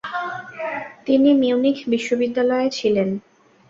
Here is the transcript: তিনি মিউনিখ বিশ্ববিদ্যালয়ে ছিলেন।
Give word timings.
তিনি 1.05 1.29
মিউনিখ 1.33 1.77
বিশ্ববিদ্যালয়ে 1.89 2.69
ছিলেন। 2.69 3.09